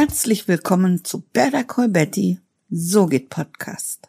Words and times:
Herzlich 0.00 0.46
willkommen 0.46 1.04
zu 1.04 1.24
Berta 1.32 1.64
Colbetti, 1.64 2.38
So 2.70 3.06
geht 3.06 3.30
Podcast. 3.30 4.08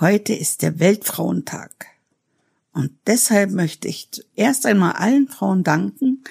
Heute 0.00 0.32
ist 0.32 0.62
der 0.62 0.80
Weltfrauentag. 0.80 1.88
Und 2.72 2.92
deshalb 3.06 3.50
möchte 3.50 3.88
ich 3.88 4.08
zuerst 4.10 4.64
einmal 4.64 4.92
allen 4.92 5.28
Frauen 5.28 5.64
danken, 5.64 6.24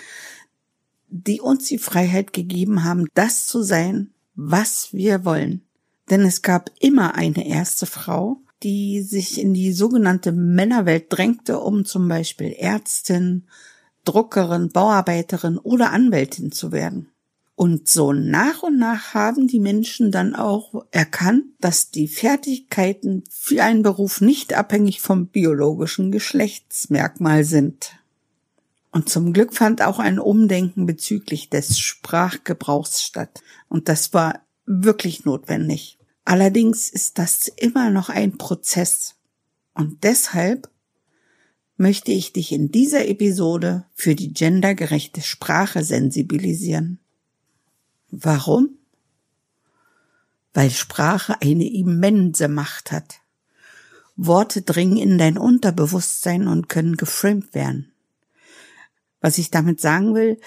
die 1.09 1.41
uns 1.41 1.65
die 1.67 1.77
Freiheit 1.77 2.33
gegeben 2.33 2.83
haben, 2.83 3.05
das 3.13 3.45
zu 3.45 3.61
sein, 3.61 4.09
was 4.33 4.91
wir 4.93 5.25
wollen. 5.25 5.61
Denn 6.09 6.21
es 6.21 6.41
gab 6.41 6.71
immer 6.79 7.13
eine 7.13 7.47
erste 7.47 7.85
Frau, 7.85 8.41
die 8.63 9.03
sich 9.03 9.39
in 9.39 9.53
die 9.53 9.73
sogenannte 9.73 10.31
Männerwelt 10.31 11.05
drängte, 11.09 11.59
um 11.59 11.85
zum 11.85 12.07
Beispiel 12.07 12.51
Ärztin, 12.57 13.43
Druckerin, 14.05 14.69
Bauarbeiterin 14.69 15.59
oder 15.59 15.91
Anwältin 15.91 16.51
zu 16.51 16.71
werden. 16.71 17.11
Und 17.59 17.89
so 17.89 18.13
nach 18.13 18.61
und 18.61 18.77
nach 18.77 19.15
haben 19.15 19.47
die 19.47 19.59
Menschen 19.59 20.11
dann 20.11 20.35
auch 20.35 20.85
erkannt, 20.91 21.45
dass 21.59 21.89
die 21.89 22.07
Fertigkeiten 22.07 23.23
für 23.31 23.63
einen 23.63 23.81
Beruf 23.81 24.21
nicht 24.21 24.53
abhängig 24.53 25.01
vom 25.01 25.25
biologischen 25.25 26.11
Geschlechtsmerkmal 26.11 27.43
sind. 27.43 27.93
Und 28.91 29.09
zum 29.09 29.33
Glück 29.33 29.55
fand 29.55 29.81
auch 29.81 29.97
ein 29.97 30.19
Umdenken 30.19 30.85
bezüglich 30.85 31.49
des 31.49 31.79
Sprachgebrauchs 31.79 33.01
statt. 33.01 33.41
Und 33.69 33.89
das 33.89 34.13
war 34.13 34.45
wirklich 34.67 35.25
notwendig. 35.25 35.97
Allerdings 36.25 36.91
ist 36.91 37.17
das 37.17 37.47
immer 37.47 37.89
noch 37.89 38.09
ein 38.09 38.37
Prozess. 38.37 39.15
Und 39.73 40.03
deshalb 40.03 40.69
möchte 41.75 42.11
ich 42.11 42.33
dich 42.33 42.51
in 42.51 42.69
dieser 42.69 43.07
Episode 43.07 43.85
für 43.95 44.13
die 44.13 44.31
gendergerechte 44.31 45.21
Sprache 45.21 45.83
sensibilisieren. 45.83 46.99
Warum? 48.09 48.77
Weil 50.53 50.71
Sprache 50.71 51.41
eine 51.41 51.71
immense 51.71 52.47
Macht 52.47 52.91
hat. 52.91 53.21
Worte 54.15 54.63
dringen 54.63 54.97
in 54.97 55.17
dein 55.17 55.37
Unterbewusstsein 55.37 56.47
und 56.47 56.69
können 56.69 56.97
geframed 56.97 57.53
werden. 57.53 57.91
Was 59.21 59.37
ich 59.37 59.51
damit 59.51 59.79
sagen 59.79 60.15
will, 60.15 60.39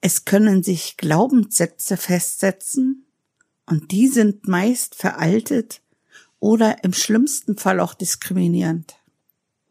es 0.00 0.24
können 0.24 0.62
sich 0.62 0.96
Glaubenssätze 0.96 1.96
festsetzen 1.96 3.06
und 3.66 3.90
die 3.92 4.08
sind 4.08 4.48
meist 4.48 4.94
veraltet 4.94 5.80
oder 6.40 6.82
im 6.84 6.92
schlimmsten 6.92 7.56
Fall 7.56 7.80
auch 7.80 7.94
diskriminierend. 7.94 8.96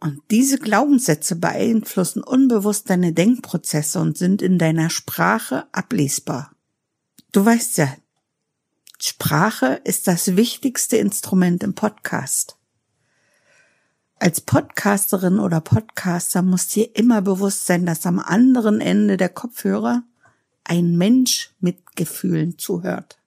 Und 0.01 0.19
diese 0.31 0.57
Glaubenssätze 0.57 1.35
beeinflussen 1.35 2.23
unbewusst 2.23 2.89
deine 2.89 3.13
Denkprozesse 3.13 3.99
und 3.99 4.17
sind 4.17 4.41
in 4.41 4.57
deiner 4.57 4.89
Sprache 4.89 5.67
ablesbar. 5.71 6.51
Du 7.31 7.45
weißt 7.45 7.77
ja, 7.77 7.95
Sprache 8.99 9.79
ist 9.83 10.07
das 10.07 10.35
wichtigste 10.35 10.97
Instrument 10.97 11.61
im 11.61 11.75
Podcast. 11.75 12.57
Als 14.15 14.41
Podcasterin 14.41 15.39
oder 15.39 15.61
Podcaster 15.61 16.41
muss 16.41 16.67
dir 16.67 16.95
immer 16.95 17.21
bewusst 17.21 17.67
sein, 17.67 17.85
dass 17.85 18.05
am 18.07 18.17
anderen 18.17 18.81
Ende 18.81 19.17
der 19.17 19.29
Kopfhörer 19.29 20.03
ein 20.63 20.97
Mensch 20.97 21.51
mit 21.59 21.95
Gefühlen 21.95 22.57
zuhört. 22.57 23.19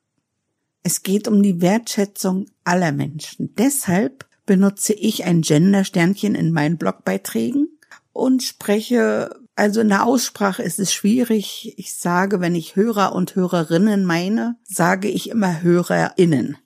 Es 0.82 1.04
geht 1.04 1.28
um 1.28 1.40
die 1.40 1.60
Wertschätzung 1.60 2.46
aller 2.64 2.90
Menschen. 2.90 3.54
Deshalb 3.54 4.28
benutze 4.46 4.92
ich 4.92 5.24
ein 5.24 5.42
Gender-Sternchen 5.42 6.34
in 6.34 6.52
meinen 6.52 6.76
Blogbeiträgen 6.76 7.78
und 8.12 8.42
spreche, 8.42 9.34
also 9.56 9.80
in 9.80 9.88
der 9.88 10.04
Aussprache 10.04 10.62
ist 10.62 10.78
es 10.78 10.92
schwierig. 10.92 11.74
Ich 11.76 11.94
sage, 11.94 12.40
wenn 12.40 12.54
ich 12.54 12.76
Hörer 12.76 13.14
und 13.14 13.34
Hörerinnen 13.34 14.04
meine, 14.04 14.56
sage 14.64 15.08
ich 15.08 15.30
immer 15.30 15.62
HörerInnen. 15.62 16.58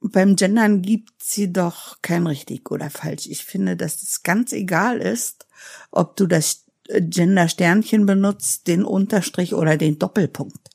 Beim 0.00 0.36
Gendern 0.36 0.82
gibt 0.82 1.22
sie 1.22 1.52
doch 1.52 2.00
kein 2.02 2.26
richtig 2.26 2.70
oder 2.70 2.88
falsch. 2.88 3.26
Ich 3.26 3.44
finde, 3.44 3.76
dass 3.76 4.02
es 4.02 4.22
ganz 4.22 4.52
egal 4.52 4.98
ist, 4.98 5.46
ob 5.90 6.16
du 6.16 6.26
das 6.26 6.64
Gender-Sternchen 6.88 8.06
benutzt, 8.06 8.66
den 8.66 8.84
Unterstrich 8.84 9.54
oder 9.54 9.76
den 9.76 9.98
Doppelpunkt. 9.98 10.70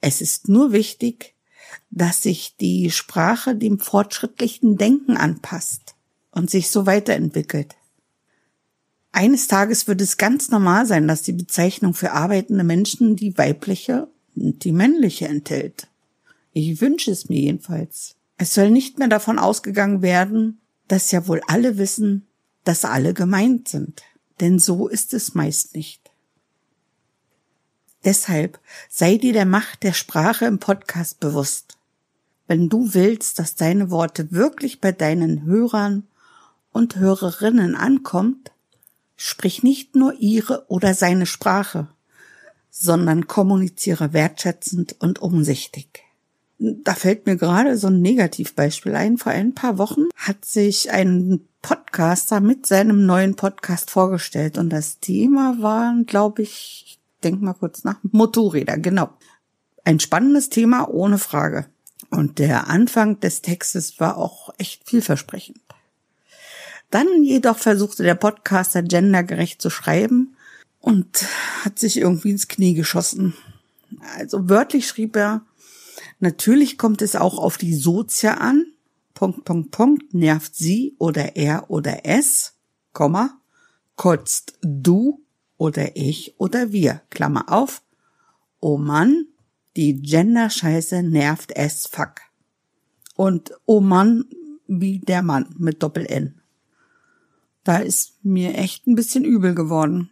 Es 0.00 0.20
ist 0.20 0.48
nur 0.48 0.72
wichtig, 0.72 1.34
dass 1.90 2.22
sich 2.22 2.56
die 2.56 2.90
Sprache 2.90 3.54
dem 3.54 3.78
fortschrittlichen 3.78 4.76
Denken 4.76 5.16
anpasst 5.16 5.94
und 6.30 6.50
sich 6.50 6.70
so 6.70 6.86
weiterentwickelt. 6.86 7.76
Eines 9.12 9.48
Tages 9.48 9.88
wird 9.88 10.00
es 10.00 10.16
ganz 10.16 10.50
normal 10.50 10.86
sein, 10.86 11.08
dass 11.08 11.22
die 11.22 11.32
Bezeichnung 11.32 11.94
für 11.94 12.12
arbeitende 12.12 12.64
Menschen 12.64 13.16
die 13.16 13.36
weibliche 13.36 14.08
und 14.36 14.64
die 14.64 14.72
männliche 14.72 15.26
enthält. 15.26 15.88
Ich 16.52 16.80
wünsche 16.80 17.10
es 17.10 17.28
mir 17.28 17.40
jedenfalls. 17.40 18.16
Es 18.36 18.54
soll 18.54 18.70
nicht 18.70 18.98
mehr 18.98 19.08
davon 19.08 19.38
ausgegangen 19.38 20.02
werden, 20.02 20.60
dass 20.86 21.10
ja 21.10 21.26
wohl 21.26 21.40
alle 21.46 21.78
wissen, 21.78 22.26
dass 22.64 22.84
alle 22.84 23.14
gemeint 23.14 23.68
sind. 23.68 24.02
Denn 24.40 24.58
so 24.58 24.88
ist 24.88 25.14
es 25.14 25.34
meist 25.34 25.74
nicht. 25.74 26.07
Deshalb 28.04 28.58
sei 28.88 29.16
dir 29.16 29.32
der 29.32 29.46
Macht 29.46 29.82
der 29.82 29.92
Sprache 29.92 30.46
im 30.46 30.58
Podcast 30.58 31.20
bewusst 31.20 31.78
wenn 32.48 32.70
du 32.70 32.94
willst, 32.94 33.38
dass 33.38 33.54
deine 33.54 33.90
Worte 33.90 34.32
wirklich 34.32 34.80
bei 34.80 34.90
deinen 34.90 35.44
Hörern 35.44 36.04
und 36.72 36.96
Hörerinnen 36.96 37.76
ankommt, 37.76 38.50
sprich 39.16 39.62
nicht 39.62 39.94
nur 39.94 40.14
ihre 40.14 40.64
oder 40.68 40.94
seine 40.94 41.26
Sprache, 41.26 41.88
sondern 42.70 43.26
kommuniziere 43.26 44.12
wertschätzend 44.12 44.96
und 44.98 45.20
umsichtig. 45.20 46.04
Da 46.58 46.94
fällt 46.94 47.26
mir 47.26 47.36
gerade 47.36 47.76
so 47.76 47.86
ein 47.86 48.00
Negativbeispiel 48.00 48.96
ein. 48.96 49.18
Vor 49.18 49.30
ein 49.30 49.54
paar 49.54 49.78
Wochen 49.78 50.06
hat 50.16 50.44
sich 50.44 50.90
ein 50.90 51.40
Podcaster 51.62 52.40
mit 52.40 52.66
seinem 52.66 53.06
neuen 53.06 53.36
Podcast 53.36 53.90
vorgestellt 53.90 54.58
und 54.58 54.70
das 54.70 54.98
Thema 54.98 55.56
waren, 55.60 56.06
glaube 56.06 56.42
ich, 56.42 56.97
denk 57.22 57.40
mal 57.40 57.54
kurz 57.54 57.84
nach, 57.84 57.98
Motorräder, 58.02 58.78
genau. 58.78 59.10
Ein 59.84 60.00
spannendes 60.00 60.48
Thema, 60.48 60.88
ohne 60.88 61.18
Frage. 61.18 61.66
Und 62.10 62.38
der 62.38 62.68
Anfang 62.68 63.20
des 63.20 63.42
Textes 63.42 64.00
war 64.00 64.16
auch 64.16 64.50
echt 64.58 64.88
vielversprechend. 64.88 65.60
Dann 66.90 67.22
jedoch 67.22 67.58
versuchte 67.58 68.02
der 68.02 68.14
Podcaster 68.14 68.82
gendergerecht 68.82 69.60
zu 69.60 69.68
schreiben 69.68 70.36
und 70.80 71.26
hat 71.64 71.78
sich 71.78 71.98
irgendwie 71.98 72.30
ins 72.30 72.48
Knie 72.48 72.74
geschossen. 72.74 73.34
Also 74.16 74.48
wörtlich 74.48 74.86
schrieb 74.86 75.16
er, 75.16 75.42
natürlich 76.18 76.78
kommt 76.78 77.02
es 77.02 77.16
auch 77.16 77.38
auf 77.38 77.58
die 77.58 77.74
Sozia 77.74 78.34
an, 78.34 78.66
Punkt, 79.12 79.44
Punkt, 79.44 79.70
Punkt, 79.72 80.14
nervt 80.14 80.54
sie 80.54 80.94
oder 80.98 81.36
er 81.36 81.70
oder 81.70 82.06
es, 82.06 82.54
Komma, 82.92 83.38
kotzt 83.96 84.58
du 84.62 85.20
oder 85.58 85.96
ich 85.96 86.34
oder 86.38 86.72
wir, 86.72 87.02
Klammer 87.10 87.52
auf, 87.52 87.82
oh 88.60 88.78
Mann, 88.78 89.26
die 89.76 90.00
Gender-Scheiße 90.00 91.02
nervt 91.02 91.52
es 91.54 91.86
fuck. 91.86 92.22
Und 93.14 93.52
oh 93.66 93.80
Mann, 93.80 94.24
wie 94.66 95.00
der 95.00 95.22
Mann 95.22 95.54
mit 95.58 95.82
Doppel-N. 95.82 96.40
Da 97.64 97.78
ist 97.78 98.24
mir 98.24 98.54
echt 98.54 98.86
ein 98.86 98.94
bisschen 98.94 99.24
übel 99.24 99.54
geworden. 99.54 100.10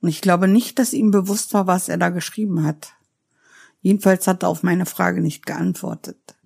Und 0.00 0.08
ich 0.08 0.20
glaube 0.20 0.48
nicht, 0.48 0.78
dass 0.78 0.92
ihm 0.92 1.10
bewusst 1.10 1.52
war, 1.54 1.66
was 1.66 1.88
er 1.88 1.98
da 1.98 2.08
geschrieben 2.08 2.64
hat. 2.64 2.94
Jedenfalls 3.82 4.26
hat 4.26 4.42
er 4.42 4.48
auf 4.48 4.62
meine 4.62 4.86
Frage 4.86 5.20
nicht 5.20 5.44
geantwortet. 5.44 6.36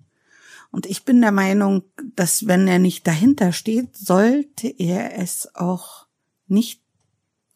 Und 0.71 0.85
ich 0.85 1.05
bin 1.05 1.21
der 1.21 1.31
Meinung, 1.31 1.83
dass 2.15 2.47
wenn 2.47 2.67
er 2.67 2.79
nicht 2.79 3.07
dahinter 3.07 3.51
steht, 3.51 3.95
sollte 3.95 4.67
er 4.67 5.17
es 5.17 5.55
auch 5.55 6.07
nicht, 6.47 6.81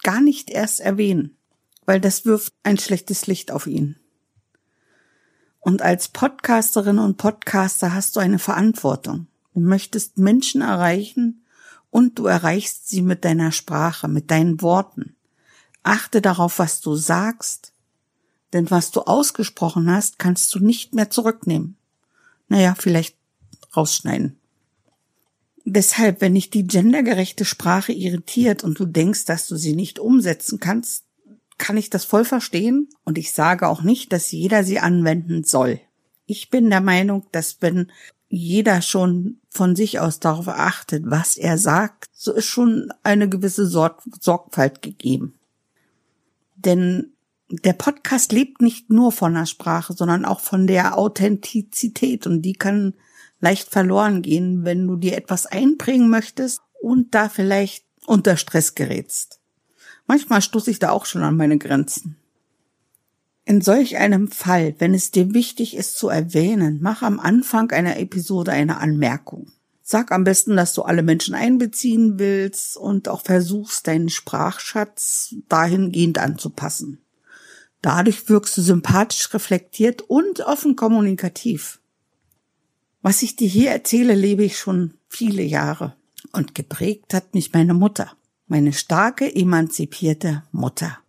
gar 0.03 0.21
nicht 0.21 0.49
erst 0.49 0.79
erwähnen, 0.79 1.37
weil 1.85 1.99
das 1.99 2.25
wirft 2.25 2.53
ein 2.63 2.77
schlechtes 2.77 3.27
Licht 3.27 3.51
auf 3.51 3.67
ihn. 3.67 3.97
Und 5.59 5.81
als 5.81 6.07
Podcasterin 6.07 6.99
und 6.99 7.17
Podcaster 7.17 7.93
hast 7.93 8.15
du 8.15 8.19
eine 8.19 8.39
Verantwortung. 8.39 9.27
Du 9.53 9.59
möchtest 9.59 10.17
Menschen 10.17 10.61
erreichen 10.61 11.45
und 11.91 12.17
du 12.17 12.25
erreichst 12.25 12.89
sie 12.89 13.01
mit 13.01 13.23
deiner 13.25 13.51
Sprache, 13.51 14.07
mit 14.07 14.31
deinen 14.31 14.61
Worten. 14.61 15.15
Achte 15.83 16.21
darauf, 16.21 16.57
was 16.57 16.81
du 16.81 16.95
sagst, 16.95 17.73
denn 18.53 18.71
was 18.71 18.91
du 18.91 19.01
ausgesprochen 19.01 19.89
hast, 19.89 20.19
kannst 20.19 20.53
du 20.55 20.59
nicht 20.59 20.93
mehr 20.93 21.09
zurücknehmen. 21.09 21.77
Naja, 22.47 22.75
vielleicht 22.77 23.15
rausschneiden. 23.75 24.40
Deshalb, 25.73 26.19
wenn 26.19 26.35
dich 26.35 26.49
die 26.49 26.67
gendergerechte 26.67 27.45
Sprache 27.45 27.93
irritiert 27.93 28.61
und 28.65 28.77
du 28.77 28.85
denkst, 28.85 29.23
dass 29.23 29.47
du 29.47 29.55
sie 29.55 29.73
nicht 29.73 29.99
umsetzen 29.99 30.59
kannst, 30.59 31.05
kann 31.57 31.77
ich 31.77 31.89
das 31.89 32.03
voll 32.03 32.25
verstehen 32.25 32.89
und 33.05 33.17
ich 33.17 33.31
sage 33.31 33.69
auch 33.69 33.81
nicht, 33.81 34.11
dass 34.11 34.33
jeder 34.33 34.65
sie 34.65 34.79
anwenden 34.79 35.45
soll. 35.45 35.79
Ich 36.25 36.49
bin 36.49 36.69
der 36.69 36.81
Meinung, 36.81 37.25
dass 37.31 37.61
wenn 37.61 37.89
jeder 38.27 38.81
schon 38.81 39.39
von 39.49 39.77
sich 39.77 40.01
aus 40.01 40.19
darauf 40.19 40.49
achtet, 40.49 41.03
was 41.05 41.37
er 41.37 41.57
sagt, 41.57 42.09
so 42.11 42.33
ist 42.33 42.47
schon 42.47 42.91
eine 43.03 43.29
gewisse 43.29 43.65
Sorg 43.65 44.01
Sorgfalt 44.19 44.81
gegeben. 44.81 45.35
Denn 46.57 47.13
der 47.49 47.73
Podcast 47.73 48.33
lebt 48.33 48.61
nicht 48.61 48.89
nur 48.89 49.13
von 49.13 49.35
der 49.35 49.45
Sprache, 49.45 49.93
sondern 49.93 50.25
auch 50.25 50.41
von 50.41 50.67
der 50.67 50.97
Authentizität 50.97 52.27
und 52.27 52.41
die 52.41 52.53
kann 52.53 52.93
leicht 53.41 53.69
verloren 53.69 54.21
gehen, 54.21 54.63
wenn 54.63 54.87
du 54.87 54.95
dir 54.95 55.17
etwas 55.17 55.45
einbringen 55.45 56.09
möchtest 56.09 56.61
und 56.81 57.13
da 57.13 57.27
vielleicht 57.27 57.85
unter 58.05 58.37
Stress 58.37 58.75
gerätst. 58.75 59.39
Manchmal 60.07 60.41
stoße 60.41 60.71
ich 60.71 60.79
da 60.79 60.91
auch 60.91 61.05
schon 61.05 61.23
an 61.23 61.37
meine 61.37 61.57
Grenzen. 61.57 62.17
In 63.43 63.61
solch 63.61 63.97
einem 63.97 64.29
Fall, 64.29 64.75
wenn 64.77 64.93
es 64.93 65.11
dir 65.11 65.33
wichtig 65.33 65.75
ist 65.75 65.97
zu 65.97 66.09
erwähnen, 66.09 66.79
mach 66.81 67.01
am 67.01 67.19
Anfang 67.19 67.71
einer 67.71 67.97
Episode 67.97 68.51
eine 68.51 68.77
Anmerkung. 68.77 69.51
Sag 69.81 70.11
am 70.11 70.23
besten, 70.23 70.55
dass 70.55 70.73
du 70.73 70.83
alle 70.83 71.03
Menschen 71.03 71.35
einbeziehen 71.35 72.17
willst 72.17 72.77
und 72.77 73.09
auch 73.09 73.23
versuchst, 73.23 73.87
deinen 73.87 74.09
Sprachschatz 74.09 75.35
dahingehend 75.49 76.17
anzupassen. 76.17 77.01
Dadurch 77.81 78.29
wirkst 78.29 78.55
du 78.57 78.61
sympathisch 78.61 79.33
reflektiert 79.33 80.03
und 80.03 80.41
offen 80.41 80.75
kommunikativ. 80.75 81.80
Was 83.01 83.23
ich 83.23 83.35
dir 83.35 83.47
hier 83.47 83.71
erzähle, 83.71 84.13
lebe 84.13 84.43
ich 84.43 84.57
schon 84.57 84.93
viele 85.09 85.41
Jahre 85.41 85.95
und 86.33 86.53
geprägt 86.53 87.13
hat 87.13 87.33
mich 87.33 87.51
meine 87.51 87.73
Mutter, 87.73 88.11
meine 88.47 88.73
starke, 88.73 89.33
emanzipierte 89.33 90.43
Mutter. 90.51 90.99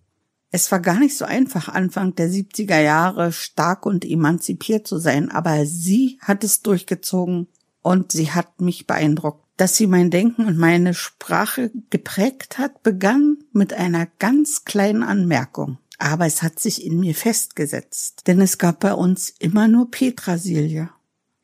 Es 0.51 0.71
war 0.73 0.81
gar 0.81 0.99
nicht 0.99 1.17
so 1.17 1.25
einfach, 1.25 1.69
Anfang 1.69 2.15
der 2.15 2.29
70er 2.29 2.81
Jahre 2.81 3.33
stark 3.33 3.85
und 3.85 4.05
emanzipiert 4.05 4.87
zu 4.87 4.99
sein, 4.99 5.31
aber 5.31 5.67
sie 5.67 6.19
hat 6.21 6.45
es 6.45 6.63
durchgezogen 6.63 7.49
und 7.83 8.13
sie 8.13 8.31
hat 8.31 8.61
mich 8.61 8.87
beeindruckt. 8.87 9.45
Dass 9.59 9.77
sie 9.77 9.87
mein 9.87 10.11
Denken 10.11 10.47
und 10.47 10.57
meine 10.57 10.95
Sprache 10.95 11.71
geprägt 11.91 12.59
hat, 12.59 12.83
begann 12.83 13.39
mit 13.53 13.75
einer 13.75 14.07
ganz 14.19 14.65
kleinen 14.65 15.03
Anmerkung. 15.03 15.79
Aber 15.99 16.27
es 16.27 16.43
hat 16.43 16.59
sich 16.59 16.85
in 16.85 17.01
mir 17.01 17.15
festgesetzt, 17.15 18.23
denn 18.27 18.41
es 18.41 18.59
gab 18.59 18.81
bei 18.81 18.95
uns 18.95 19.31
immer 19.39 19.69
nur 19.69 19.91
Petrasilie. 19.91 20.89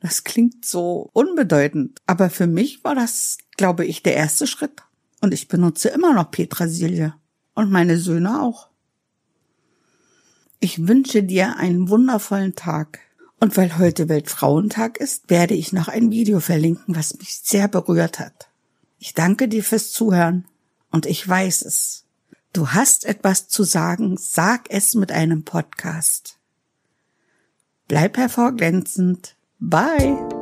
Das 0.00 0.24
klingt 0.24 0.64
so 0.64 1.10
unbedeutend, 1.12 2.00
aber 2.06 2.30
für 2.30 2.46
mich 2.46 2.84
war 2.84 2.94
das, 2.94 3.38
glaube 3.56 3.84
ich, 3.84 4.02
der 4.02 4.14
erste 4.14 4.46
Schritt. 4.46 4.82
Und 5.20 5.34
ich 5.34 5.48
benutze 5.48 5.88
immer 5.88 6.14
noch 6.14 6.30
Petrasilie. 6.30 7.14
Und 7.54 7.72
meine 7.72 7.98
Söhne 7.98 8.40
auch. 8.40 8.68
Ich 10.60 10.86
wünsche 10.86 11.24
dir 11.24 11.56
einen 11.56 11.88
wundervollen 11.88 12.54
Tag. 12.54 13.00
Und 13.40 13.56
weil 13.56 13.78
heute 13.78 14.08
Weltfrauentag 14.08 14.98
ist, 14.98 15.30
werde 15.30 15.54
ich 15.54 15.72
noch 15.72 15.88
ein 15.88 16.10
Video 16.10 16.40
verlinken, 16.40 16.96
was 16.96 17.18
mich 17.18 17.40
sehr 17.40 17.68
berührt 17.68 18.18
hat. 18.18 18.48
Ich 18.98 19.14
danke 19.14 19.48
dir 19.48 19.62
fürs 19.62 19.92
Zuhören 19.92 20.44
und 20.90 21.06
ich 21.06 21.26
weiß 21.26 21.62
es. 21.62 22.04
Du 22.52 22.70
hast 22.70 23.04
etwas 23.04 23.46
zu 23.46 23.62
sagen, 23.62 24.16
sag 24.18 24.70
es 24.70 24.94
mit 24.94 25.12
einem 25.12 25.44
Podcast. 25.44 26.38
Bleib 27.86 28.16
hervorglänzend. 28.16 29.36
Bye. 29.60 30.37